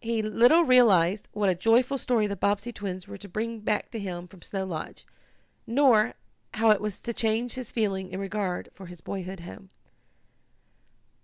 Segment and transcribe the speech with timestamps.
[0.00, 4.00] He little realized what a joyful story the Bobbsey twins were to bring back to
[4.00, 5.06] him from Snow Lodge,
[5.68, 6.14] nor
[6.54, 9.70] how it was to change his feeling in regard for his boyhood home.